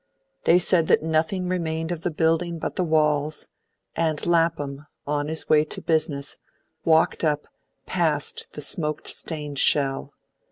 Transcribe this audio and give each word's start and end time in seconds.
They 0.45 0.57
said 0.57 0.87
that 0.87 1.03
nothing 1.03 1.47
remained 1.47 1.91
of 1.91 2.01
the 2.01 2.09
building 2.09 2.57
but 2.57 2.75
the 2.75 2.83
walls; 2.83 3.47
and 3.95 4.25
Lapham, 4.25 4.87
on 5.05 5.27
his 5.27 5.47
way 5.47 5.63
to 5.65 5.79
business, 5.79 6.39
walked 6.83 7.23
up 7.23 7.47
past 7.85 8.47
the 8.53 8.61
smoke 8.61 9.05
stained 9.05 9.59
shell. 9.59 10.13